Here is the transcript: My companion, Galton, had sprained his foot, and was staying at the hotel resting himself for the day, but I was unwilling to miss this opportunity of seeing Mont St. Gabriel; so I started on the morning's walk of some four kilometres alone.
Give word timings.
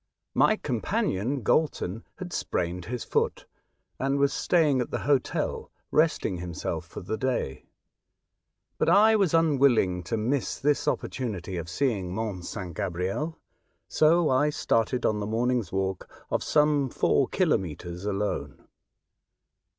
My 0.33 0.55
companion, 0.55 1.43
Galton, 1.43 2.03
had 2.15 2.33
sprained 2.33 2.85
his 2.85 3.03
foot, 3.03 3.45
and 3.99 4.17
was 4.17 4.33
staying 4.33 4.81
at 4.81 4.89
the 4.89 4.97
hotel 5.05 5.69
resting 5.91 6.37
himself 6.37 6.87
for 6.87 7.01
the 7.01 7.17
day, 7.17 7.67
but 8.79 8.89
I 8.89 9.15
was 9.15 9.35
unwilling 9.35 10.01
to 10.05 10.17
miss 10.17 10.57
this 10.57 10.87
opportunity 10.87 11.55
of 11.57 11.69
seeing 11.69 12.15
Mont 12.15 12.45
St. 12.45 12.75
Gabriel; 12.75 13.37
so 13.87 14.27
I 14.27 14.49
started 14.49 15.05
on 15.05 15.19
the 15.19 15.27
morning's 15.27 15.71
walk 15.71 16.09
of 16.31 16.43
some 16.43 16.89
four 16.89 17.27
kilometres 17.27 18.03
alone. 18.03 18.67